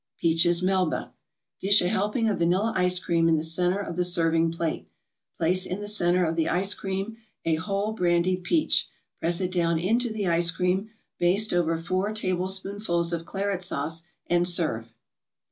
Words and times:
PEACHES 0.17 0.63
MELBA 0.63 1.11
Dish 1.59 1.79
a 1.83 1.87
helping 1.87 2.27
of 2.27 2.39
vanilla 2.39 2.73
ice 2.75 2.97
cream 2.97 3.29
in 3.29 3.37
the 3.37 3.43
centre 3.43 3.77
of 3.77 3.95
the 3.95 4.03
serving 4.03 4.51
plate, 4.51 4.87
place 5.37 5.63
in 5.67 5.79
the 5.79 5.87
centre 5.87 6.25
of 6.25 6.35
the 6.35 6.49
ice 6.49 6.73
cream 6.73 7.17
a 7.45 7.53
whole 7.57 7.91
brandied 7.93 8.43
peach, 8.43 8.87
press 9.19 9.39
it 9.39 9.51
down 9.51 9.77
into 9.77 10.11
the 10.11 10.27
ice 10.27 10.49
cream, 10.49 10.89
baste 11.19 11.53
over 11.53 11.77
four 11.77 12.11
tablespoonfuls 12.13 13.13
of 13.13 13.25
Claret 13.27 13.61
Sauce, 13.61 14.01
and 14.25 14.47
serve. 14.47 14.91